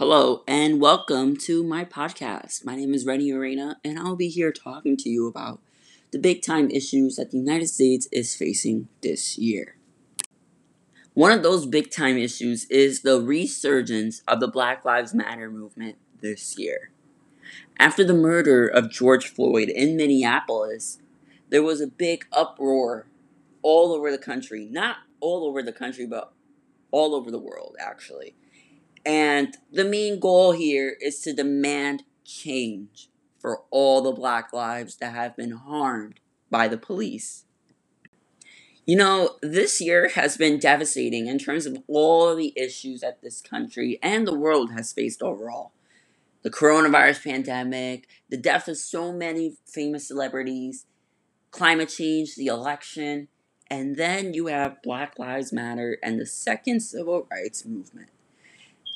Hello 0.00 0.44
and 0.48 0.80
welcome 0.80 1.36
to 1.36 1.62
my 1.62 1.84
podcast. 1.84 2.64
My 2.64 2.74
name 2.74 2.94
is 2.94 3.04
Renny 3.04 3.32
Arena 3.32 3.78
and 3.84 3.98
I'll 3.98 4.16
be 4.16 4.30
here 4.30 4.50
talking 4.50 4.96
to 4.96 5.10
you 5.10 5.26
about 5.26 5.60
the 6.10 6.18
big 6.18 6.40
time 6.40 6.70
issues 6.70 7.16
that 7.16 7.32
the 7.32 7.36
United 7.36 7.66
States 7.66 8.08
is 8.10 8.34
facing 8.34 8.88
this 9.02 9.36
year. 9.36 9.76
One 11.12 11.32
of 11.32 11.42
those 11.42 11.66
big 11.66 11.90
time 11.90 12.16
issues 12.16 12.64
is 12.70 13.02
the 13.02 13.20
resurgence 13.20 14.22
of 14.26 14.40
the 14.40 14.48
Black 14.48 14.86
Lives 14.86 15.12
Matter 15.12 15.50
movement 15.50 15.98
this 16.22 16.58
year. 16.58 16.92
After 17.78 18.02
the 18.02 18.14
murder 18.14 18.66
of 18.66 18.90
George 18.90 19.28
Floyd 19.28 19.68
in 19.68 19.98
Minneapolis, 19.98 20.98
there 21.50 21.62
was 21.62 21.82
a 21.82 21.86
big 21.86 22.24
uproar 22.32 23.06
all 23.60 23.92
over 23.92 24.10
the 24.10 24.16
country. 24.16 24.64
Not 24.64 24.96
all 25.20 25.44
over 25.44 25.62
the 25.62 25.74
country, 25.74 26.06
but 26.06 26.32
all 26.90 27.14
over 27.14 27.30
the 27.30 27.38
world, 27.38 27.76
actually. 27.78 28.34
And 29.04 29.56
the 29.72 29.84
main 29.84 30.20
goal 30.20 30.52
here 30.52 30.96
is 31.00 31.20
to 31.20 31.32
demand 31.32 32.04
change 32.24 33.08
for 33.38 33.62
all 33.70 34.02
the 34.02 34.12
black 34.12 34.52
lives 34.52 34.96
that 34.96 35.14
have 35.14 35.36
been 35.36 35.52
harmed 35.52 36.20
by 36.50 36.68
the 36.68 36.76
police. 36.76 37.44
You 38.86 38.96
know, 38.96 39.36
this 39.40 39.80
year 39.80 40.08
has 40.10 40.36
been 40.36 40.58
devastating 40.58 41.26
in 41.26 41.38
terms 41.38 41.64
of 41.64 41.78
all 41.86 42.34
the 42.34 42.52
issues 42.56 43.00
that 43.00 43.22
this 43.22 43.40
country 43.40 43.98
and 44.02 44.26
the 44.26 44.36
world 44.36 44.72
has 44.72 44.92
faced 44.92 45.22
overall. 45.22 45.72
The 46.42 46.50
coronavirus 46.50 47.22
pandemic, 47.24 48.08
the 48.28 48.36
death 48.36 48.66
of 48.66 48.78
so 48.78 49.12
many 49.12 49.56
famous 49.66 50.08
celebrities, 50.08 50.86
climate 51.50 51.90
change, 51.90 52.34
the 52.34 52.46
election, 52.46 53.28
and 53.70 53.96
then 53.96 54.34
you 54.34 54.46
have 54.46 54.82
Black 54.82 55.18
Lives 55.18 55.52
Matter 55.52 55.98
and 56.02 56.18
the 56.18 56.26
second 56.26 56.80
civil 56.80 57.28
rights 57.30 57.64
movement. 57.64 58.08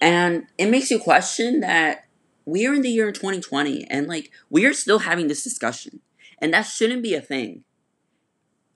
And 0.00 0.46
it 0.58 0.70
makes 0.70 0.90
you 0.90 0.98
question 0.98 1.60
that 1.60 2.06
we 2.44 2.66
are 2.66 2.74
in 2.74 2.82
the 2.82 2.90
year 2.90 3.10
2020 3.12 3.86
and 3.90 4.06
like 4.06 4.30
we 4.50 4.64
are 4.64 4.72
still 4.72 5.00
having 5.00 5.28
this 5.28 5.42
discussion. 5.42 6.00
And 6.38 6.52
that 6.52 6.62
shouldn't 6.62 7.02
be 7.02 7.14
a 7.14 7.20
thing. 7.20 7.64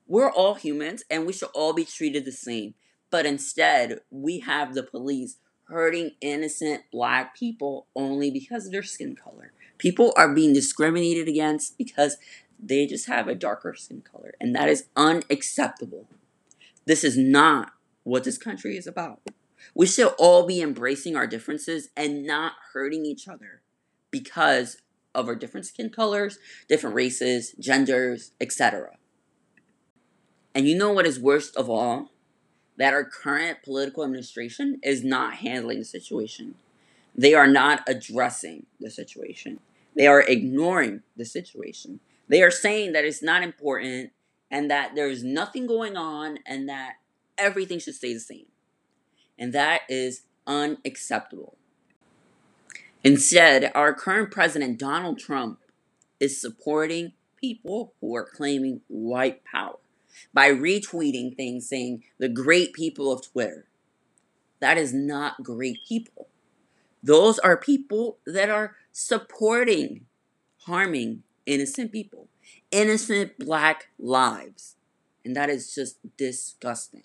We're 0.06 0.30
all 0.30 0.54
humans 0.54 1.04
and 1.10 1.26
we 1.26 1.32
should 1.32 1.50
all 1.54 1.72
be 1.72 1.84
treated 1.84 2.24
the 2.24 2.32
same. 2.32 2.74
But 3.10 3.26
instead, 3.26 4.00
we 4.10 4.40
have 4.40 4.74
the 4.74 4.82
police 4.82 5.36
hurting 5.64 6.12
innocent 6.20 6.82
black 6.90 7.36
people 7.36 7.86
only 7.94 8.30
because 8.30 8.66
of 8.66 8.72
their 8.72 8.82
skin 8.82 9.14
color. 9.14 9.52
People 9.78 10.12
are 10.16 10.34
being 10.34 10.52
discriminated 10.52 11.28
against 11.28 11.78
because 11.78 12.16
they 12.58 12.86
just 12.86 13.06
have 13.06 13.28
a 13.28 13.34
darker 13.34 13.74
skin 13.74 14.02
color. 14.02 14.34
And 14.40 14.54
that 14.54 14.68
is 14.68 14.86
unacceptable. 14.96 16.08
This 16.86 17.04
is 17.04 17.16
not 17.16 17.72
what 18.02 18.24
this 18.24 18.38
country 18.38 18.76
is 18.76 18.86
about. 18.86 19.20
We 19.74 19.86
should 19.86 20.14
all 20.18 20.46
be 20.46 20.60
embracing 20.60 21.16
our 21.16 21.26
differences 21.26 21.88
and 21.96 22.26
not 22.26 22.52
hurting 22.72 23.04
each 23.04 23.28
other 23.28 23.62
because 24.10 24.78
of 25.14 25.28
our 25.28 25.34
different 25.34 25.66
skin 25.66 25.90
colors, 25.90 26.38
different 26.68 26.96
races, 26.96 27.54
genders, 27.58 28.32
etc. 28.40 28.96
And 30.54 30.68
you 30.68 30.76
know 30.76 30.92
what 30.92 31.06
is 31.06 31.18
worst 31.18 31.56
of 31.56 31.68
all? 31.68 32.10
That 32.76 32.94
our 32.94 33.04
current 33.04 33.62
political 33.62 34.04
administration 34.04 34.80
is 34.82 35.04
not 35.04 35.34
handling 35.34 35.80
the 35.80 35.84
situation. 35.84 36.54
They 37.14 37.34
are 37.34 37.46
not 37.46 37.82
addressing 37.86 38.66
the 38.78 38.90
situation. 38.90 39.60
They 39.94 40.06
are 40.06 40.22
ignoring 40.22 41.02
the 41.16 41.24
situation. 41.24 42.00
They 42.28 42.42
are 42.42 42.50
saying 42.50 42.92
that 42.92 43.04
it's 43.04 43.22
not 43.22 43.42
important 43.42 44.12
and 44.50 44.70
that 44.70 44.94
there's 44.94 45.22
nothing 45.22 45.66
going 45.66 45.96
on 45.96 46.38
and 46.46 46.68
that 46.68 46.94
everything 47.36 47.78
should 47.78 47.94
stay 47.94 48.14
the 48.14 48.20
same 48.20 48.46
and 49.40 49.54
that 49.54 49.80
is 49.88 50.22
unacceptable. 50.46 51.56
Instead, 53.02 53.72
our 53.74 53.94
current 53.94 54.30
president, 54.30 54.78
Donald 54.78 55.18
Trump, 55.18 55.58
is 56.20 56.38
supporting 56.38 57.14
people 57.40 57.94
who 58.00 58.14
are 58.14 58.26
claiming 58.26 58.82
white 58.88 59.42
power 59.44 59.78
by 60.34 60.50
retweeting 60.50 61.34
things 61.34 61.66
saying 61.66 62.04
the 62.18 62.28
great 62.28 62.74
people 62.74 63.10
of 63.10 63.26
Twitter. 63.26 63.64
That 64.60 64.76
is 64.76 64.92
not 64.92 65.42
great 65.42 65.78
people. 65.88 66.28
Those 67.02 67.38
are 67.38 67.56
people 67.56 68.18
that 68.26 68.50
are 68.50 68.76
supporting 68.92 70.04
harming 70.66 71.22
innocent 71.46 71.92
people, 71.92 72.28
innocent 72.70 73.38
black 73.38 73.88
lives. 73.98 74.76
And 75.24 75.34
that 75.34 75.48
is 75.48 75.74
just 75.74 75.96
disgusting. 76.18 77.04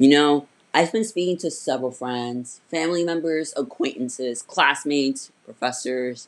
You 0.00 0.08
know, 0.08 0.46
I've 0.72 0.92
been 0.92 1.04
speaking 1.04 1.36
to 1.40 1.50
several 1.50 1.90
friends, 1.90 2.62
family 2.70 3.04
members, 3.04 3.52
acquaintances, 3.54 4.40
classmates, 4.40 5.30
professors, 5.44 6.26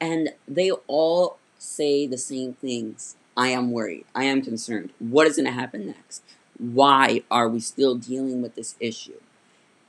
and 0.00 0.30
they 0.48 0.72
all 0.88 1.38
say 1.60 2.08
the 2.08 2.18
same 2.18 2.54
things. 2.54 3.14
I 3.36 3.50
am 3.50 3.70
worried. 3.70 4.04
I 4.16 4.24
am 4.24 4.42
concerned. 4.42 4.90
What 4.98 5.28
is 5.28 5.36
going 5.36 5.46
to 5.46 5.52
happen 5.52 5.86
next? 5.86 6.24
Why 6.58 7.22
are 7.30 7.48
we 7.48 7.60
still 7.60 7.94
dealing 7.94 8.42
with 8.42 8.56
this 8.56 8.74
issue? 8.80 9.20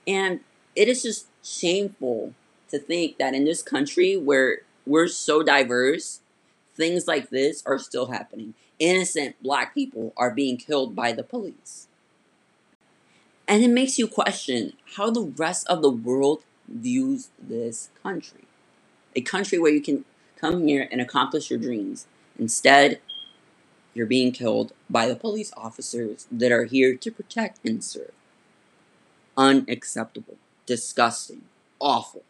And 0.06 0.42
it 0.76 0.88
is 0.88 1.02
just 1.02 1.26
shameful 1.44 2.36
to 2.70 2.78
think 2.78 3.18
that 3.18 3.34
in 3.34 3.44
this 3.44 3.64
country 3.64 4.16
where 4.16 4.60
we're 4.86 5.08
so 5.08 5.42
diverse, 5.42 6.22
things 6.76 7.08
like 7.08 7.32
this 7.32 7.64
are 7.66 7.80
still 7.80 8.12
happening. 8.12 8.54
Innocent 8.78 9.42
black 9.42 9.74
people 9.74 10.14
are 10.16 10.30
being 10.30 10.58
killed 10.58 10.96
by 10.96 11.12
the 11.12 11.24
police. 11.24 11.88
And 13.48 13.64
it 13.64 13.70
makes 13.70 14.00
you 14.00 14.08
question 14.08 14.74
how 14.96 15.10
the 15.10 15.22
rest 15.24 15.68
of 15.68 15.82
the 15.82 15.90
world 15.90 16.44
views 16.68 17.30
this 17.38 17.90
country. 18.02 18.46
A 19.16 19.22
country 19.22 19.60
where 19.60 19.72
you 19.72 19.82
can 19.82 20.06
come 20.38 20.68
here 20.68 20.88
and 20.92 21.02
accomplish 21.02 21.50
your 21.50 21.60
dreams. 21.60 22.08
Instead, 22.40 23.00
you're 23.94 24.06
being 24.06 24.32
killed 24.32 24.74
by 24.90 25.08
the 25.08 25.16
police 25.16 25.54
officers 25.56 26.28
that 26.32 26.52
are 26.52 26.66
here 26.66 26.96
to 26.96 27.12
protect 27.12 27.66
and 27.66 27.84
serve. 27.84 28.12
Unacceptable, 29.38 30.38
disgusting, 30.66 31.44
awful. 31.80 32.24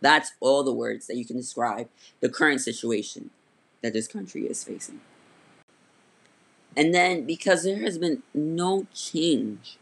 That's 0.00 0.32
all 0.40 0.64
the 0.64 0.74
words 0.74 1.06
that 1.06 1.16
you 1.16 1.24
can 1.24 1.36
describe 1.36 1.88
the 2.20 2.28
current 2.28 2.60
situation 2.60 3.30
that 3.82 3.92
this 3.92 4.08
country 4.08 4.46
is 4.46 4.64
facing. 4.64 5.00
And 6.76 6.94
then, 6.94 7.24
because 7.24 7.62
there 7.62 7.80
has 7.80 7.98
been 7.98 8.22
no 8.34 8.86
change 8.94 9.76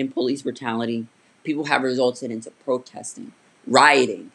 in 0.00 0.10
police 0.10 0.42
brutality, 0.42 1.06
people 1.44 1.66
have 1.66 1.82
resulted 1.82 2.30
into 2.30 2.50
protesting, 2.64 3.32
rioting, 3.66 4.32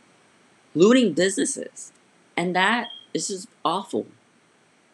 looting 0.74 1.14
businesses. 1.14 1.92
And 2.38 2.56
that 2.56 2.88
is 3.14 3.28
just 3.28 3.48
awful. 3.64 4.06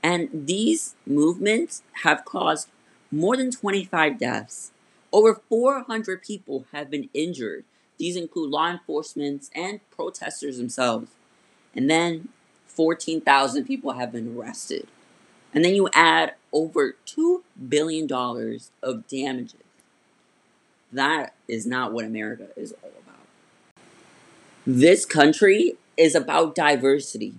And 0.04 0.30
these 0.48 0.96
movements 1.06 1.84
have 2.04 2.26
caused 2.26 2.70
more 3.12 3.38
than 3.38 3.52
25 3.52 4.18
deaths. 4.18 4.72
Over 5.14 5.42
400 5.50 6.24
people 6.24 6.66
have 6.72 6.90
been 6.90 7.10
injured. 7.14 7.66
These 7.98 8.16
include 8.16 8.50
law 8.50 8.72
enforcement 8.72 9.50
and 9.54 9.80
protesters 9.92 10.58
themselves. 10.58 11.12
And 11.76 11.90
then 11.90 12.30
14,000 12.68 13.66
people 13.66 13.92
have 13.94 14.12
been 14.12 14.36
arrested. 14.36 14.88
And 15.54 15.66
then 15.66 15.76
you 15.76 15.90
add 15.94 16.36
over 16.54 16.96
$2 17.06 17.42
billion 17.68 18.10
of 18.82 19.08
damages. 19.08 19.56
That 20.92 21.34
is 21.48 21.66
not 21.66 21.94
what 21.94 22.06
America 22.06 22.48
is 22.56 22.74
all 22.84 22.92
about. 23.04 23.20
This 24.66 25.06
country 25.06 25.76
is 25.98 26.16
about 26.16 26.56
diversity. 26.56 27.36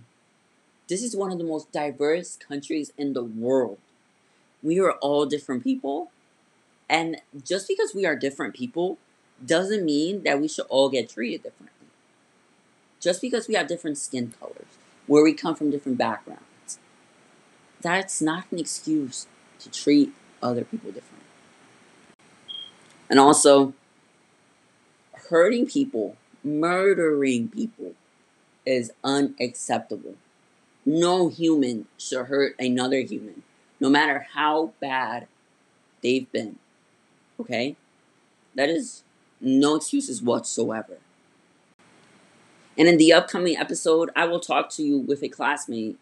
This 0.89 1.03
is 1.03 1.17
one 1.17 1.31
of 1.31 1.39
the 1.39 1.45
most 1.45 1.71
diverse 1.73 2.37
countries 2.37 2.93
in 2.99 3.13
the 3.13 3.23
world. 3.23 3.79
We 4.63 4.81
are 4.81 4.93
all 4.93 5.27
different 5.27 5.65
people. 5.65 6.11
And 6.89 7.17
just 7.45 7.69
because 7.69 7.95
we 7.95 8.05
are 8.07 8.17
different 8.17 8.55
people 8.55 8.99
doesn't 9.45 9.85
mean 9.85 10.23
that 10.25 10.41
we 10.41 10.49
should 10.49 10.67
all 10.69 10.89
get 10.89 11.11
treated 11.11 11.43
differently. 11.43 11.69
Just 13.01 13.21
because 13.21 13.49
we 13.49 13.55
have 13.55 13.67
different 13.67 13.99
skin 13.99 14.33
colors, 14.39 14.79
where 15.07 15.25
we 15.25 15.33
come 15.33 15.55
from 15.55 15.71
different 15.71 15.99
backgrounds, 15.99 16.79
that's 17.81 18.23
not 18.23 18.45
an 18.53 18.59
excuse 18.59 19.27
to 19.59 19.71
treat 19.71 20.13
other 20.43 20.65
people 20.65 20.93
differently. 20.93 21.22
And 23.13 23.21
also, 23.21 23.75
hurting 25.29 25.67
people, 25.67 26.17
murdering 26.43 27.49
people 27.49 27.93
is 28.65 28.91
unacceptable. 29.05 30.15
No 30.87 31.29
human 31.29 31.89
should 31.99 32.25
hurt 32.25 32.57
another 32.59 33.01
human, 33.01 33.43
no 33.79 33.91
matter 33.91 34.29
how 34.33 34.73
bad 34.81 35.27
they've 36.03 36.33
been. 36.33 36.59
Okay? 37.39 37.77
That 38.55 38.71
is 38.71 39.03
no 39.43 39.75
excuses 39.75 40.23
whatsoever. 40.23 40.97
And 42.79 42.89
in 42.89 42.97
the 42.97 43.13
upcoming 43.13 43.59
episode, 43.59 44.09
I 44.17 44.25
will 44.25 44.41
talk 44.41 44.71
to 44.71 44.83
you 44.83 44.97
with 44.97 45.23
a 45.23 45.29
classmate 45.29 45.99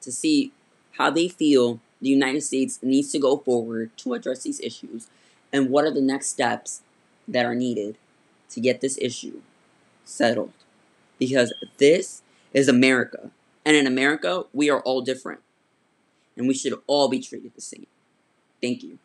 to 0.00 0.10
see 0.10 0.50
how 0.92 1.10
they 1.10 1.28
feel 1.28 1.80
the 2.00 2.08
United 2.08 2.40
States 2.40 2.78
needs 2.82 3.12
to 3.12 3.18
go 3.18 3.36
forward 3.36 3.94
to 3.98 4.14
address 4.14 4.44
these 4.44 4.60
issues 4.60 5.08
and 5.54 5.70
what 5.70 5.84
are 5.84 5.90
the 5.92 6.00
next 6.02 6.26
steps 6.26 6.82
that 7.28 7.46
are 7.46 7.54
needed 7.54 7.96
to 8.50 8.60
get 8.60 8.80
this 8.80 8.98
issue 9.00 9.40
settled 10.04 10.52
because 11.16 11.52
this 11.78 12.22
is 12.52 12.68
America. 12.68 13.30
And 13.64 13.76
in 13.76 13.86
America, 13.86 14.44
we 14.52 14.68
are 14.68 14.80
all 14.80 15.00
different. 15.00 15.40
And 16.36 16.48
we 16.48 16.54
should 16.54 16.74
all 16.88 17.08
be 17.08 17.20
treated 17.20 17.52
the 17.54 17.60
same. 17.60 17.86
Thank 18.60 18.82
you. 18.82 18.98